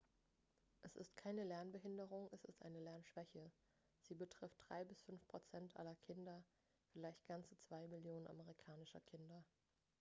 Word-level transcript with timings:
"es 0.81 0.95
ist 0.95 1.15
keine 1.15 1.43
lernbehinderung 1.43 2.27
es 2.31 2.43
ist 2.45 2.63
eine 2.63 2.79
lernschwäche; 2.79 3.51
sie 3.99 4.15
"betrifft 4.15 4.57
3 4.67 4.83
bis 4.85 5.03
5 5.03 5.27
prozent 5.27 5.77
aller 5.77 5.93
kinder 5.93 6.43
vielleicht 6.91 7.23
ganze 7.27 7.55
2 7.59 7.87
millionen 7.87 8.25
amerikanischer 8.25 9.01
kinder"". 9.01 9.43